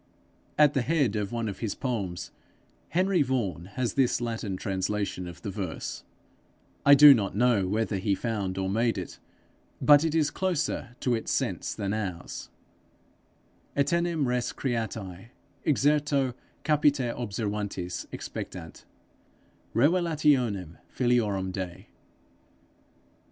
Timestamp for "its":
11.13-11.31